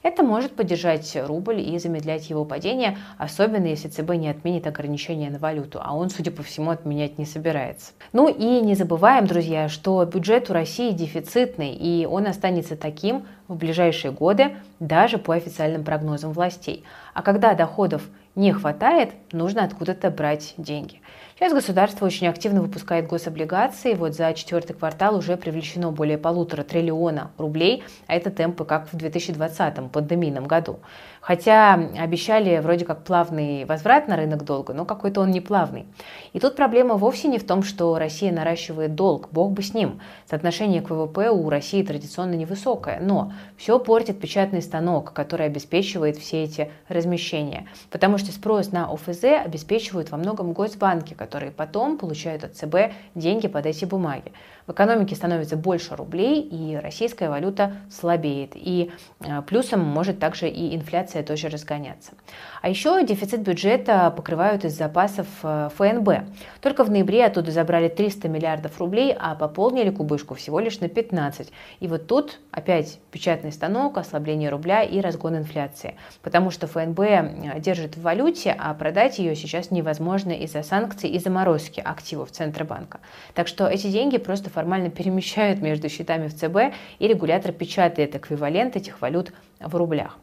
Это 0.03 0.23
может 0.23 0.55
поддержать 0.55 1.15
рубль 1.27 1.59
и 1.59 1.77
замедлять 1.77 2.29
его 2.29 2.43
падение, 2.43 2.97
особенно 3.19 3.67
если 3.67 3.87
ЦБ 3.87 4.15
не 4.15 4.29
отменит 4.29 4.65
ограничения 4.65 5.29
на 5.29 5.37
валюту, 5.37 5.79
а 5.83 5.95
он, 5.95 6.09
судя 6.09 6.31
по 6.31 6.41
всему, 6.41 6.71
отменять 6.71 7.19
не 7.19 7.25
собирается. 7.25 7.91
Ну 8.11 8.27
и 8.27 8.61
не 8.61 8.73
забываем, 8.73 9.27
друзья, 9.27 9.69
что 9.69 10.03
бюджет 10.05 10.49
у 10.49 10.53
России 10.53 10.91
дефицитный, 10.91 11.73
и 11.73 12.07
он 12.07 12.25
останется 12.25 12.75
таким 12.75 13.27
в 13.47 13.55
ближайшие 13.55 14.11
годы, 14.11 14.55
даже 14.79 15.19
по 15.19 15.35
официальным 15.35 15.83
прогнозам 15.83 16.31
властей. 16.33 16.83
А 17.13 17.21
когда 17.21 17.53
доходов 17.53 18.01
не 18.33 18.53
хватает, 18.53 19.11
нужно 19.31 19.63
откуда-то 19.63 20.09
брать 20.09 20.53
деньги. 20.57 21.00
Сейчас 21.41 21.53
государство 21.53 22.05
очень 22.05 22.27
активно 22.27 22.61
выпускает 22.61 23.07
гособлигации. 23.07 23.95
Вот 23.95 24.13
за 24.13 24.31
четвертый 24.33 24.75
квартал 24.75 25.17
уже 25.17 25.37
привлечено 25.37 25.91
более 25.91 26.19
полутора 26.19 26.61
триллиона 26.61 27.31
рублей, 27.39 27.83
а 28.05 28.13
это 28.13 28.29
темпы 28.29 28.63
как 28.63 28.93
в 28.93 28.95
2020 28.95 29.91
пандемийном 29.91 30.45
году. 30.45 30.81
Хотя 31.21 31.75
обещали 31.99 32.57
вроде 32.57 32.83
как 32.83 33.03
плавный 33.03 33.63
возврат 33.65 34.07
на 34.07 34.15
рынок 34.15 34.43
долга, 34.43 34.73
но 34.73 34.85
какой-то 34.85 35.21
он 35.21 35.29
не 35.29 35.39
плавный. 35.39 35.85
И 36.33 36.39
тут 36.39 36.55
проблема 36.55 36.95
вовсе 36.95 37.27
не 37.27 37.37
в 37.37 37.45
том, 37.45 37.61
что 37.61 37.97
Россия 37.99 38.31
наращивает 38.31 38.95
долг, 38.95 39.29
бог 39.31 39.51
бы 39.51 39.61
с 39.61 39.75
ним. 39.75 40.01
Соотношение 40.27 40.81
к 40.81 40.89
ВВП 40.89 41.29
у 41.29 41.47
России 41.47 41.83
традиционно 41.83 42.33
невысокое, 42.33 42.99
но 42.99 43.33
все 43.55 43.77
портит 43.77 44.19
печатный 44.19 44.63
станок, 44.63 45.13
который 45.13 45.45
обеспечивает 45.45 46.17
все 46.17 46.43
эти 46.43 46.71
размещения. 46.87 47.67
Потому 47.91 48.17
что 48.17 48.31
спрос 48.31 48.71
на 48.71 48.91
ОФЗ 48.91 49.23
обеспечивают 49.45 50.09
во 50.09 50.17
многом 50.17 50.53
госбанки, 50.53 51.13
которые 51.13 51.51
потом 51.51 51.99
получают 51.99 52.43
от 52.43 52.55
ЦБ 52.55 52.93
деньги 53.13 53.47
под 53.47 53.67
эти 53.67 53.85
бумаги. 53.85 54.31
В 54.67 54.71
экономике 54.71 55.15
становится 55.15 55.57
больше 55.57 55.95
рублей, 55.95 56.41
и 56.41 56.77
российская 56.77 57.29
валюта 57.29 57.73
слабеет. 57.89 58.51
И 58.55 58.91
э, 59.19 59.41
плюсом 59.41 59.81
может 59.81 60.19
также 60.19 60.47
и 60.47 60.75
инфляция 60.75 61.10
тоже 61.19 61.49
разгоняться. 61.49 62.13
А 62.61 62.69
еще 62.69 63.03
дефицит 63.05 63.41
бюджета 63.41 64.11
покрывают 64.11 64.65
из 64.65 64.77
запасов 64.77 65.27
э, 65.43 65.69
ФНБ. 65.75 66.25
Только 66.61 66.83
в 66.83 66.91
ноябре 66.91 67.25
оттуда 67.25 67.51
забрали 67.51 67.87
300 67.87 68.27
миллиардов 68.27 68.79
рублей, 68.79 69.15
а 69.17 69.35
пополнили 69.35 69.89
кубышку 69.89 70.35
всего 70.35 70.59
лишь 70.59 70.79
на 70.79 70.89
15. 70.89 71.51
И 71.79 71.87
вот 71.87 72.07
тут 72.07 72.39
опять 72.51 72.99
печатный 73.11 73.51
станок, 73.51 73.97
ослабление 73.97 74.49
рубля 74.49 74.83
и 74.83 74.99
разгон 75.01 75.37
инфляции. 75.37 75.95
Потому 76.21 76.51
что 76.51 76.67
ФНБ 76.67 76.99
э, 76.99 77.59
держит 77.59 77.97
в 77.97 78.01
валюте, 78.01 78.55
а 78.57 78.73
продать 78.73 79.19
ее 79.19 79.35
сейчас 79.35 79.71
невозможно 79.71 80.31
из-за 80.31 80.63
санкций 80.63 81.09
и 81.09 81.19
заморозки 81.19 81.79
активов 81.79 82.31
Центробанка. 82.31 82.99
Так 83.33 83.47
что 83.47 83.67
эти 83.67 83.87
деньги 83.87 84.17
просто 84.17 84.49
формально 84.49 84.89
перемещают 85.01 85.61
между 85.61 85.89
счетами 85.89 86.27
в 86.27 86.33
ЦБ, 86.33 86.75
и 86.99 87.07
регулятор 87.07 87.51
печатает 87.51 88.15
эквивалент 88.15 88.75
этих 88.75 89.01
валют 89.01 89.33
в 89.59 89.75
рублях. 89.75 90.17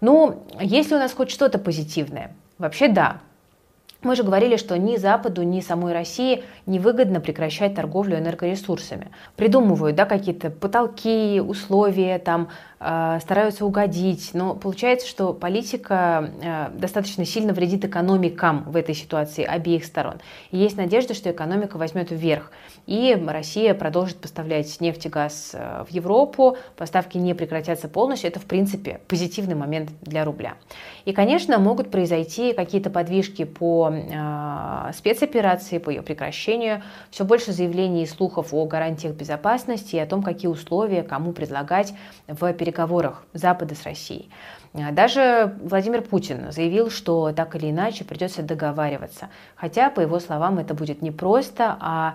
Ну, 0.00 0.44
есть 0.60 0.90
ли 0.90 0.96
у 0.96 0.98
нас 0.98 1.12
хоть 1.12 1.30
что-то 1.30 1.58
позитивное? 1.58 2.34
Вообще 2.58 2.88
да, 2.88 3.20
мы 4.02 4.16
же 4.16 4.22
говорили, 4.22 4.56
что 4.56 4.78
ни 4.78 4.96
Западу, 4.96 5.42
ни 5.42 5.60
самой 5.60 5.92
России 5.92 6.44
невыгодно 6.64 7.20
прекращать 7.20 7.74
торговлю 7.74 8.18
энергоресурсами. 8.18 9.10
Придумывают 9.36 9.94
да, 9.94 10.06
какие-то 10.06 10.50
потолки, 10.50 11.40
условия, 11.40 12.18
там, 12.18 12.48
стараются 12.80 13.66
угодить. 13.66 14.30
Но 14.32 14.54
получается, 14.54 15.06
что 15.06 15.34
политика 15.34 16.30
э, 16.42 16.78
достаточно 16.78 17.26
сильно 17.26 17.52
вредит 17.52 17.84
экономикам 17.84 18.64
в 18.66 18.74
этой 18.74 18.94
ситуации 18.94 19.44
обеих 19.44 19.84
сторон. 19.84 20.14
И 20.50 20.56
есть 20.56 20.78
надежда, 20.78 21.12
что 21.12 21.30
экономика 21.30 21.76
возьмет 21.76 22.10
вверх. 22.10 22.50
И 22.86 23.14
Россия 23.26 23.74
продолжит 23.74 24.16
поставлять 24.16 24.80
нефть 24.80 25.04
и 25.04 25.08
газ 25.10 25.50
э, 25.52 25.84
в 25.86 25.92
Европу, 25.92 26.56
поставки 26.78 27.18
не 27.18 27.34
прекратятся 27.34 27.86
полностью. 27.86 28.30
Это, 28.30 28.40
в 28.40 28.46
принципе, 28.46 29.02
позитивный 29.08 29.54
момент 29.54 29.90
для 30.00 30.24
рубля. 30.24 30.54
И, 31.04 31.12
конечно, 31.12 31.58
могут 31.58 31.90
произойти 31.90 32.54
какие-то 32.54 32.88
подвижки 32.88 33.44
по 33.44 33.92
э, 33.92 34.92
спецоперации, 34.94 35.76
по 35.76 35.90
ее 35.90 36.00
прекращению, 36.00 36.82
все 37.10 37.26
больше 37.26 37.52
заявлений 37.52 38.04
и 38.04 38.06
слухов 38.06 38.54
о 38.54 38.64
гарантиях 38.64 39.14
безопасности 39.14 39.96
и 39.96 39.98
о 39.98 40.06
том, 40.06 40.22
какие 40.22 40.50
условия 40.50 41.02
кому 41.02 41.32
предлагать 41.32 41.92
в 42.26 42.50
переговорах 42.54 42.69
Запада 43.32 43.74
с 43.74 43.84
Россией. 43.84 44.30
А, 44.74 44.92
даже 44.92 45.56
Владимир 45.62 46.02
Путин 46.02 46.52
заявил, 46.52 46.90
что 46.90 47.32
так 47.32 47.56
или 47.56 47.70
иначе 47.70 48.04
придется 48.04 48.42
договариваться. 48.42 49.28
Хотя, 49.56 49.90
по 49.90 50.00
его 50.00 50.20
словам, 50.20 50.58
это 50.58 50.74
будет 50.74 51.02
не 51.02 51.10
просто, 51.10 51.76
а 51.80 52.14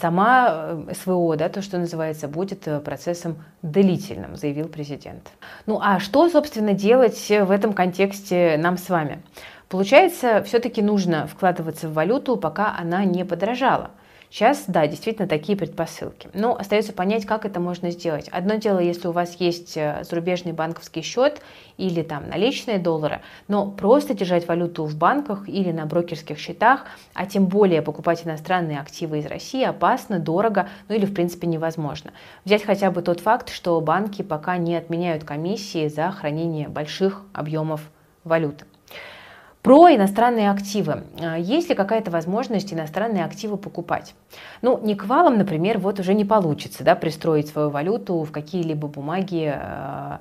сама 0.00 0.84
э, 0.88 0.92
СВО, 0.94 1.36
да, 1.36 1.48
то, 1.48 1.62
что 1.62 1.78
называется, 1.78 2.28
будет 2.28 2.66
э, 2.66 2.80
процессом 2.80 3.36
длительным, 3.62 4.36
заявил 4.36 4.68
президент. 4.68 5.30
Ну 5.66 5.78
а 5.82 6.00
что, 6.00 6.28
собственно, 6.28 6.72
делать 6.72 7.28
в 7.28 7.50
этом 7.50 7.72
контексте 7.72 8.56
нам 8.58 8.78
с 8.78 8.88
вами? 8.88 9.22
Получается, 9.68 10.42
все-таки 10.44 10.80
нужно 10.80 11.26
вкладываться 11.26 11.88
в 11.88 11.92
валюту, 11.92 12.36
пока 12.36 12.76
она 12.78 13.04
не 13.04 13.24
подорожала. 13.24 13.90
Сейчас, 14.30 14.64
да, 14.66 14.86
действительно 14.86 15.28
такие 15.28 15.56
предпосылки. 15.56 16.28
Но 16.34 16.56
остается 16.56 16.92
понять, 16.92 17.26
как 17.26 17.44
это 17.44 17.60
можно 17.60 17.90
сделать. 17.90 18.28
Одно 18.28 18.56
дело, 18.56 18.80
если 18.80 19.08
у 19.08 19.12
вас 19.12 19.36
есть 19.36 19.76
э, 19.76 20.02
зарубежный 20.02 20.52
банковский 20.52 21.02
счет 21.02 21.40
или 21.76 22.02
там 22.02 22.28
наличные 22.28 22.78
доллары, 22.78 23.20
но 23.48 23.70
просто 23.70 24.14
держать 24.14 24.48
валюту 24.48 24.84
в 24.84 24.96
банках 24.96 25.48
или 25.48 25.70
на 25.70 25.86
брокерских 25.86 26.38
счетах, 26.38 26.86
а 27.14 27.26
тем 27.26 27.46
более 27.46 27.82
покупать 27.82 28.26
иностранные 28.26 28.80
активы 28.80 29.18
из 29.18 29.26
России 29.26 29.64
опасно, 29.64 30.18
дорого, 30.18 30.68
ну 30.88 30.96
или 30.96 31.06
в 31.06 31.14
принципе 31.14 31.46
невозможно. 31.46 32.12
Взять 32.44 32.64
хотя 32.64 32.90
бы 32.90 33.02
тот 33.02 33.20
факт, 33.20 33.50
что 33.50 33.80
банки 33.80 34.22
пока 34.22 34.56
не 34.56 34.76
отменяют 34.76 35.24
комиссии 35.24 35.88
за 35.88 36.10
хранение 36.10 36.68
больших 36.68 37.22
объемов 37.32 37.80
валюты. 38.24 38.64
Про 39.66 39.92
иностранные 39.92 40.52
активы. 40.52 41.02
А, 41.20 41.36
есть 41.36 41.68
ли 41.70 41.74
какая-то 41.74 42.12
возможность 42.12 42.72
иностранные 42.72 43.24
активы 43.24 43.56
покупать? 43.56 44.14
Ну, 44.62 44.78
не 44.80 44.94
к 44.94 45.06
валам, 45.06 45.38
например, 45.38 45.78
вот 45.78 45.98
уже 45.98 46.14
не 46.14 46.24
получится 46.24 46.84
да, 46.84 46.94
пристроить 46.94 47.48
свою 47.48 47.70
валюту 47.70 48.22
в 48.22 48.30
какие-либо 48.30 48.86
бумаги 48.86 49.52
э, 49.52 50.18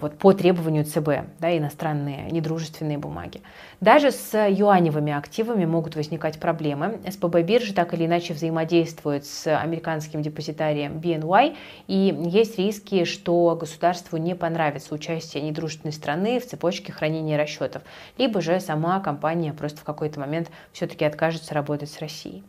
вот, 0.00 0.16
по 0.16 0.32
требованию 0.32 0.86
ЦБ, 0.86 1.28
да, 1.38 1.54
иностранные 1.54 2.30
недружественные 2.30 2.96
бумаги. 2.96 3.42
Даже 3.82 4.10
с 4.10 4.32
юаневыми 4.48 5.12
активами 5.12 5.66
могут 5.66 5.94
возникать 5.94 6.40
проблемы. 6.40 6.98
СПБ 7.06 7.42
биржа 7.42 7.74
так 7.74 7.92
или 7.92 8.06
иначе 8.06 8.32
взаимодействует 8.32 9.26
с 9.26 9.54
американским 9.54 10.22
депозитарием 10.22 10.92
BNY, 10.92 11.56
и 11.88 12.18
есть 12.24 12.56
риски, 12.58 13.04
что 13.04 13.54
государству 13.54 14.16
не 14.16 14.34
понравится 14.34 14.94
участие 14.94 15.42
недружественной 15.42 15.92
страны 15.92 16.40
в 16.40 16.46
цепочке 16.46 16.90
хранения 16.90 17.36
расчетов, 17.36 17.82
либо 18.16 18.40
же 18.40 18.61
сама 18.62 19.00
компания 19.00 19.52
просто 19.52 19.80
в 19.80 19.84
какой-то 19.84 20.18
момент 20.18 20.50
все-таки 20.72 21.04
откажется 21.04 21.52
работать 21.52 21.90
с 21.90 21.98
Россией. 21.98 22.42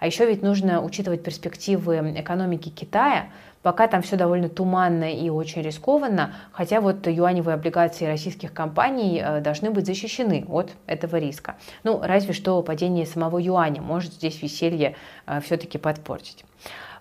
А 0.00 0.06
еще 0.06 0.26
ведь 0.26 0.42
нужно 0.42 0.82
учитывать 0.82 1.22
перспективы 1.22 1.96
экономики 2.16 2.68
Китая, 2.68 3.28
Пока 3.62 3.86
там 3.86 4.02
все 4.02 4.16
довольно 4.16 4.48
туманно 4.48 5.12
и 5.12 5.30
очень 5.30 5.62
рискованно, 5.62 6.34
хотя 6.50 6.80
вот 6.80 7.06
юаневые 7.06 7.54
облигации 7.54 8.06
российских 8.06 8.52
компаний 8.52 9.22
э, 9.24 9.40
должны 9.40 9.70
быть 9.70 9.86
защищены 9.86 10.44
от 10.48 10.72
этого 10.86 11.16
риска. 11.16 11.54
Ну, 11.84 12.00
разве 12.02 12.32
что 12.32 12.60
падение 12.62 13.06
самого 13.06 13.38
юаня 13.38 13.80
может 13.80 14.14
здесь 14.14 14.42
веселье 14.42 14.96
э, 15.26 15.40
все-таки 15.42 15.78
подпортить. 15.78 16.44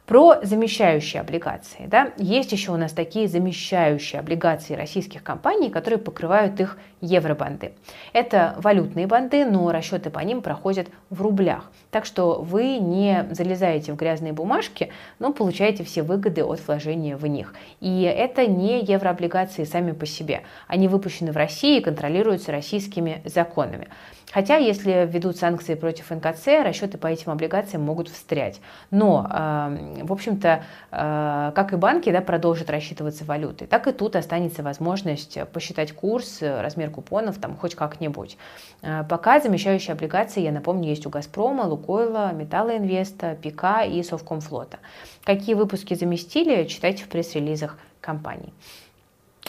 Про 0.06 0.40
замещающие 0.42 1.22
облигации. 1.22 1.86
Да? 1.88 2.12
Есть 2.18 2.52
еще 2.52 2.72
у 2.72 2.78
нас 2.78 2.92
такие 2.92 3.28
замещающие 3.28 4.20
облигации 4.20 4.74
российских 4.74 5.24
компаний, 5.24 5.70
которые 5.70 6.00
покрывают 6.00 6.60
их 6.60 6.78
евробанды. 7.02 7.74
Это 8.14 8.56
валютные 8.58 9.08
банды, 9.08 9.46
но 9.46 9.72
расчеты 9.72 10.10
по 10.10 10.20
ним 10.20 10.42
проходят 10.42 10.88
в 11.10 11.22
рублях. 11.22 11.72
Так 11.92 12.06
что 12.06 12.42
вы 12.42 12.78
не 12.78 13.28
залезаете 13.32 13.94
в 13.94 13.96
грязные 13.96 14.34
бумажки, 14.34 14.92
но 15.20 15.34
получаете 15.34 15.84
все 15.84 16.04
выгоды 16.04 16.44
от 16.44 16.66
вложения 16.66 17.16
в 17.16 17.26
них. 17.28 17.54
И 17.80 18.02
это 18.04 18.46
не 18.46 18.82
еврооблигации 18.84 19.64
сами 19.64 19.92
по 19.92 20.06
себе. 20.06 20.42
Они 20.68 20.88
выпущены 20.88 21.32
в 21.32 21.38
России 21.38 21.78
и 21.78 21.82
контролируются 21.82 22.52
российскими 22.52 23.22
законами. 23.26 23.88
Хотя, 24.32 24.56
если 24.56 25.06
введут 25.06 25.38
санкции 25.38 25.76
против 25.76 26.10
НКЦ, 26.10 26.64
расчеты 26.64 26.98
по 26.98 27.08
этим 27.08 27.32
облигациям 27.32 27.84
могут 27.84 28.08
встрять. 28.08 28.62
Но, 28.90 29.28
э, 29.30 29.91
в 30.04 30.12
общем-то, 30.12 30.64
э, 30.92 31.52
как 31.56 31.74
и 31.74 31.76
банки 31.76 32.12
да, 32.12 32.22
продолжат 32.22 32.70
рассчитываться 32.70 33.26
валютой, 33.26 33.68
так 33.68 33.88
и 33.88 33.92
тут 33.92 34.16
останется 34.16 34.64
возможность 34.64 35.38
посчитать 35.52 35.92
курс, 35.92 36.40
размер 36.42 36.90
купонов 36.90 37.38
там 37.38 37.56
хоть 37.56 37.76
как-нибудь. 37.76 38.38
Э, 38.82 39.04
пока 39.08 39.40
замещающие 39.40 39.94
облигации, 39.94 40.42
я 40.42 40.52
напомню, 40.52 40.90
есть 40.90 41.06
у 41.06 41.10
«Газпрома», 41.10 41.64
«Лукойла», 41.64 42.32
«Металлоинвеста», 42.34 43.38
«ПК» 43.42 43.86
и 43.88 44.02
«Совкомфлота». 44.04 44.80
Какие 45.24 45.56
выпуски 45.56 45.94
заместили, 45.94 46.66
читайте 46.66 47.04
в 47.04 47.10
пресс-релизах 47.10 47.78
компаний. 48.00 48.54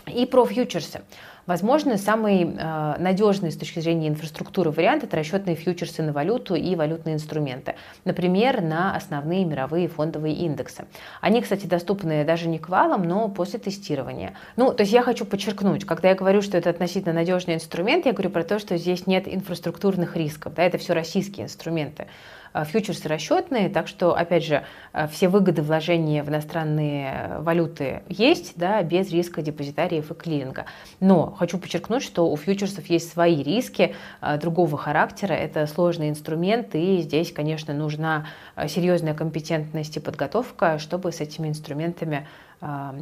И 0.07 0.27
про 0.27 0.45
фьючерсы. 0.45 1.03
Возможно, 1.47 1.97
самый 1.97 2.45
э, 2.45 2.95
надежный 2.99 3.51
с 3.51 3.57
точки 3.57 3.81
зрения 3.81 4.09
инфраструктуры 4.09 4.71
вариант– 4.71 5.03
это 5.05 5.17
расчетные 5.17 5.57
фьючерсы 5.57 6.03
на 6.03 6.13
валюту 6.13 6.55
и 6.55 6.77
валютные 6.77 7.17
инструменты. 7.17 7.75
Например, 8.05 8.63
на 8.63 8.95
основные 8.95 9.45
мировые 9.45 9.89
фондовые 9.89 10.37
индексы. 10.37 10.85
Они, 11.21 11.43
кстати, 11.43 11.67
доступны 11.67 12.25
даже 12.25 12.49
не 12.49 12.61
к 12.61 12.69
валам, 12.69 13.03
но 13.03 13.29
после 13.29 13.59
тестирования. 13.59 14.35
Ну, 14.57 14.73
то 14.73 14.83
есть 14.83 14.93
я 14.93 15.03
хочу 15.03 15.25
подчеркнуть, 15.25 15.85
когда 15.85 16.11
я 16.11 16.15
говорю, 16.15 16.43
что 16.43 16.57
это 16.57 16.71
относительно 16.71 17.13
надежный 17.13 17.55
инструмент, 17.55 18.07
я 18.07 18.13
говорю 18.13 18.31
про 18.31 18.45
то, 18.45 18.61
что 18.61 18.77
здесь 18.77 19.09
нет 19.09 19.25
инфраструктурных 19.27 20.17
рисков. 20.17 20.55
Да, 20.55 20.63
это 20.63 20.79
все 20.79 20.93
российские 20.93 21.47
инструменты. 21.47 22.07
Э, 22.55 22.65
фьючерсы 22.65 23.09
расчетные, 23.09 23.69
так 23.69 23.89
что, 23.89 24.15
опять 24.15 24.45
же, 24.45 24.65
э, 24.93 25.09
все 25.09 25.29
выгоды 25.29 25.63
вложения 25.63 26.23
в 26.23 26.29
иностранные 26.29 27.39
валюты 27.39 28.03
есть, 28.09 28.55
да, 28.57 28.83
без 28.83 29.11
риска 29.11 29.43
депозитариев 29.43 30.11
и 30.11 30.15
клиринга. 30.15 30.67
Но 31.01 31.33
хочу 31.33 31.59
подчеркнуть, 31.59 32.03
что 32.03 32.31
у 32.31 32.37
фьючерсов 32.37 32.87
есть 32.87 33.11
свои 33.11 33.43
риски 33.43 33.95
э, 34.21 34.39
другого 34.39 34.77
характера, 34.77 35.33
это 35.33 35.67
сложный 35.67 36.11
инструмент, 36.11 36.75
и 36.75 36.99
здесь, 36.99 37.33
конечно, 37.33 37.73
нужна 37.75 38.27
серьезная 38.69 39.15
компетентность 39.15 39.97
и 39.97 40.01
подготовка, 40.01 40.79
чтобы 40.79 41.13
с 41.13 41.21
этими 41.21 41.49
инструментами 41.49 42.27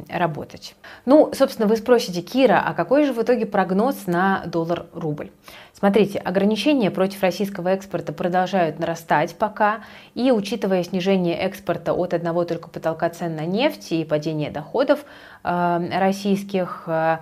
работать. 0.09 0.75
Ну, 1.05 1.31
собственно, 1.33 1.67
вы 1.67 1.77
спросите, 1.77 2.21
Кира, 2.21 2.63
а 2.65 2.73
какой 2.73 3.05
же 3.05 3.13
в 3.13 3.21
итоге 3.21 3.45
прогноз 3.45 4.07
на 4.07 4.43
доллар-рубль? 4.47 5.29
Смотрите, 5.73 6.19
ограничения 6.19 6.91
против 6.91 7.23
российского 7.23 7.69
экспорта 7.69 8.13
продолжают 8.13 8.79
нарастать 8.79 9.35
пока, 9.35 9.81
и 10.13 10.31
учитывая 10.31 10.83
снижение 10.83 11.35
экспорта 11.35 11.93
от 11.93 12.13
одного 12.13 12.43
только 12.45 12.69
потолка 12.69 13.09
цен 13.09 13.35
на 13.35 13.45
нефть 13.45 13.91
и 13.91 14.05
падение 14.05 14.51
доходов 14.51 15.05
э, 15.43 15.89
российских, 15.99 16.83
э, 16.87 17.17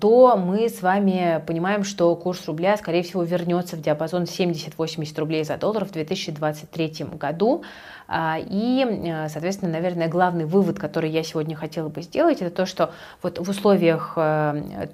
то 0.00 0.36
мы 0.36 0.68
с 0.68 0.82
вами 0.82 1.42
понимаем, 1.46 1.84
что 1.84 2.14
курс 2.16 2.46
рубля, 2.46 2.76
скорее 2.76 3.02
всего, 3.02 3.22
вернется 3.22 3.76
в 3.76 3.80
диапазон 3.80 4.24
70-80 4.24 5.18
рублей 5.18 5.44
за 5.44 5.56
доллар 5.56 5.84
в 5.84 5.92
2023 5.92 7.06
году. 7.18 7.62
Э, 8.08 8.34
и, 8.38 8.84
э, 8.84 9.28
соответственно, 9.28 9.72
наверное, 9.72 10.08
главный 10.08 10.44
вывод, 10.44 10.78
который 10.78 11.10
я 11.10 11.22
сегодня 11.22 11.56
хотела 11.56 11.88
бы 11.88 12.02
сделать, 12.02 12.42
это 12.42 12.54
то, 12.54 12.66
что 12.66 12.92
вот 13.22 13.38
в 13.38 13.48
условиях 13.48 14.18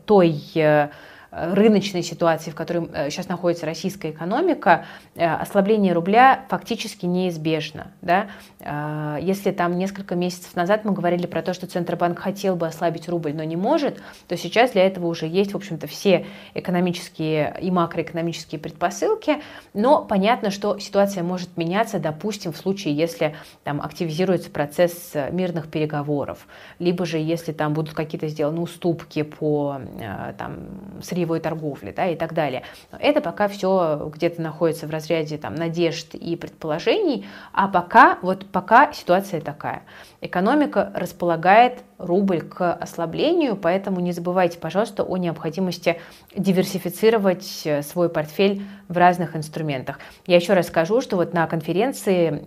той 0.04 0.90
рыночной 1.30 2.02
ситуации, 2.02 2.50
в 2.50 2.54
которой 2.54 2.86
сейчас 3.10 3.26
э, 3.26 3.28
находится 3.28 3.64
российская 3.64 4.10
экономика, 4.10 4.84
э, 5.14 5.24
ослабление 5.24 5.92
рубля 5.92 6.44
фактически 6.48 7.06
неизбежно. 7.06 7.92
Да? 8.02 8.26
Э, 8.58 9.18
если 9.20 9.52
там 9.52 9.78
несколько 9.78 10.16
месяцев 10.16 10.56
назад 10.56 10.84
мы 10.84 10.92
говорили 10.92 11.26
про 11.26 11.42
то, 11.42 11.54
что 11.54 11.66
Центробанк 11.66 12.18
хотел 12.18 12.56
бы 12.56 12.66
ослабить 12.66 13.08
рубль, 13.08 13.32
но 13.32 13.44
не 13.44 13.56
может, 13.56 14.02
то 14.26 14.36
сейчас 14.36 14.72
для 14.72 14.84
этого 14.84 15.06
уже 15.06 15.26
есть, 15.26 15.52
в 15.52 15.56
общем-то, 15.56 15.86
все 15.86 16.26
экономические 16.54 17.56
и 17.60 17.70
макроэкономические 17.70 18.60
предпосылки, 18.60 19.36
но 19.72 20.04
понятно, 20.04 20.50
что 20.50 20.78
ситуация 20.78 21.22
может 21.22 21.56
меняться, 21.56 22.00
допустим, 22.00 22.52
в 22.52 22.56
случае, 22.56 22.94
если 22.94 23.36
там 23.62 23.80
активизируется 23.80 24.50
процесс 24.50 25.12
мирных 25.30 25.68
переговоров, 25.68 26.46
либо 26.80 27.06
же 27.06 27.18
если 27.18 27.52
там 27.52 27.72
будут 27.72 27.94
какие-то 27.94 28.26
сделаны 28.26 28.60
уступки 28.60 29.22
по 29.22 29.80
там, 30.36 30.56
среднему 31.02 31.19
сырьевой 31.20 31.40
торговли 31.40 31.92
да, 31.92 32.06
и 32.06 32.16
так 32.16 32.32
далее. 32.32 32.62
Это 32.98 33.20
пока 33.20 33.48
все 33.48 34.10
где-то 34.14 34.40
находится 34.40 34.86
в 34.86 34.90
разряде 34.90 35.36
там, 35.36 35.54
надежд 35.54 36.14
и 36.14 36.36
предположений, 36.36 37.26
а 37.52 37.68
пока, 37.68 38.18
вот 38.22 38.46
пока 38.46 38.92
ситуация 38.92 39.40
такая. 39.40 39.82
Экономика 40.20 40.92
располагает 40.94 41.82
рубль 41.98 42.40
к 42.40 42.72
ослаблению, 42.72 43.56
поэтому 43.56 44.00
не 44.00 44.12
забывайте, 44.12 44.58
пожалуйста, 44.58 45.02
о 45.02 45.16
необходимости 45.18 46.00
диверсифицировать 46.34 47.62
э, 47.64 47.82
свой 47.82 48.08
портфель 48.08 48.62
в 48.90 48.98
разных 48.98 49.36
инструментах. 49.36 49.98
Я 50.26 50.36
еще 50.36 50.52
раз 50.52 50.66
скажу, 50.66 51.00
что 51.00 51.16
вот 51.16 51.32
на 51.32 51.46
конференции 51.46 52.42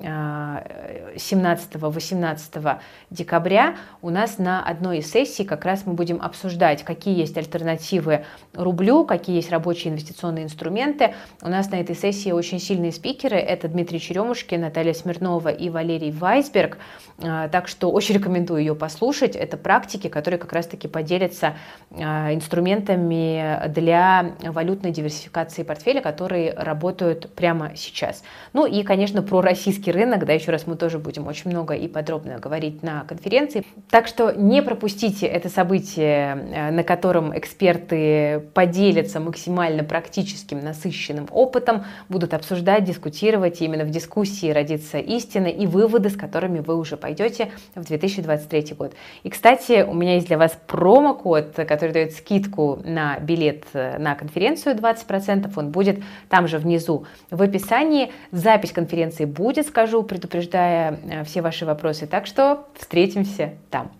17-18 1.16 2.40
э, 2.56 2.80
декабря 3.10 3.76
у 4.02 4.10
нас 4.10 4.38
на 4.38 4.62
одной 4.64 4.98
из 5.00 5.10
сессий 5.10 5.46
как 5.46 5.64
раз 5.64 5.86
мы 5.86 5.94
будем 5.94 6.22
обсуждать, 6.22 6.84
какие 6.84 7.18
есть 7.18 7.38
альтернативы 7.38 8.26
рублю, 8.54 9.06
какие 9.06 9.38
есть 9.38 9.52
рабочие 9.52 9.92
инвестиционные 9.94 10.44
инструменты. 10.44 11.16
У 11.42 11.48
нас 11.48 11.72
на 11.72 11.80
этой 11.80 11.96
сессии 11.96 12.32
очень 12.32 12.60
сильные 12.60 12.92
спикеры. 12.92 13.38
Это 13.38 13.70
Дмитрий 13.70 14.02
Черемушкин, 14.02 14.60
Наталья 14.60 14.94
Смирнова 14.94 15.48
и 15.48 15.70
Валерий 15.70 16.12
Вайсберг. 16.12 16.78
Э, 17.20 17.48
так 17.50 17.70
что 17.70 17.90
очень 17.90 18.16
рекомендую 18.16 18.60
ее 18.60 18.76
послушать 18.76 19.38
это 19.38 19.56
практики, 19.56 20.10
которые 20.10 20.38
как 20.38 20.52
раз-таки 20.52 20.90
поделятся 20.90 21.56
а, 21.92 22.34
инструментами 22.34 23.70
для 23.70 24.34
валютной 24.44 24.92
диверсификации 24.92 25.64
портфеля, 25.64 26.02
которые 26.02 26.33
работают 26.56 27.34
прямо 27.34 27.72
сейчас. 27.76 28.24
Ну 28.54 28.65
и, 28.65 28.84
конечно, 28.84 29.22
про 29.22 29.41
российский 29.41 29.91
рынок, 29.91 30.26
да, 30.26 30.34
еще 30.34 30.52
раз 30.52 30.67
мы 30.67 30.76
тоже 30.76 31.00
будем 31.00 31.28
очень 31.28 31.50
много 31.50 31.74
и 31.74 31.88
подробно 31.88 32.39
говорить 32.39 32.84
на 32.84 33.04
конференции. 33.04 33.65
Так 33.89 34.08
что 34.08 34.32
не 34.32 34.62
пропустите 34.62 35.26
это 35.28 35.50
событие, 35.50 36.32
а, 36.56 36.72
на 36.72 36.84
котором 36.84 37.38
эксперты 37.38 38.43
поделятся 38.54 39.19
максимально 39.19 39.84
практическим, 39.84 40.60
насыщенным 40.60 41.28
опытом, 41.32 41.86
будут 42.10 42.34
обсуждать, 42.34 42.84
дискутировать, 42.84 43.62
и 43.62 43.65
именно 43.65 43.84
в 43.84 43.89
дискуссии 43.89 44.52
родится 44.52 44.98
истина 45.00 45.48
и 45.48 45.65
выводы, 45.65 46.10
с 46.10 46.15
которыми 46.15 46.60
вы 46.60 46.78
уже 46.78 46.98
пойдете 46.98 47.52
в 47.76 47.84
2023 47.86 48.76
год. 48.78 48.93
И, 49.24 49.30
кстати, 49.30 49.84
у 49.84 49.93
меня 49.93 50.15
есть 50.15 50.28
для 50.28 50.38
вас 50.38 50.58
промокод, 50.67 51.54
который 51.56 51.91
дает 51.91 52.13
скидку 52.13 52.80
на 52.84 53.17
билет 53.19 53.65
на 53.74 54.15
конференцию 54.15 54.76
20%, 54.76 55.52
он 55.56 55.72
будет 55.72 56.04
там 56.30 56.48
же 56.48 56.58
внизу 56.58 57.06
в 57.30 57.42
описании. 57.42 58.12
Запись 58.32 58.72
конференции 58.72 59.26
будет, 59.26 59.68
скажу, 59.68 60.04
предупреждая 60.04 61.00
э, 61.04 61.24
все 61.24 61.42
ваши 61.42 61.66
вопросы. 61.66 62.08
Так 62.08 62.26
что 62.26 62.66
встретимся 62.76 63.54
там. 63.70 63.92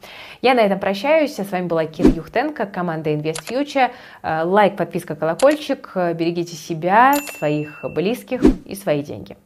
Я 0.42 0.54
на 0.54 0.62
этом 0.62 0.80
прощаюсь. 0.80 1.38
С 1.38 1.52
вами 1.52 1.68
была 1.68 1.86
Кира 1.86 2.10
Юхтенко, 2.10 2.66
команда 2.66 3.12
Invest 3.12 3.48
Future. 3.48 3.92
Э, 4.22 4.44
лайк, 4.44 4.76
подписка, 4.76 5.16
колокольчик. 5.16 5.92
Берегите 5.96 6.56
себя, 6.56 7.16
своих 7.38 7.84
близких 7.84 8.42
и 8.66 8.76
свои 8.76 9.04
деньги. 9.04 9.38